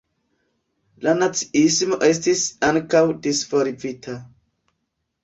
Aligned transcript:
La 1.07 1.11
naciismo 1.19 1.99
estis 2.07 2.41
ankaŭ 2.71 3.03
disvolvita. 3.29 4.17